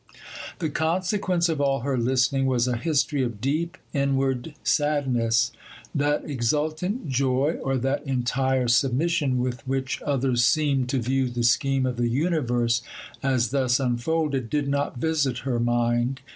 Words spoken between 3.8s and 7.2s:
inward sadness. That exultant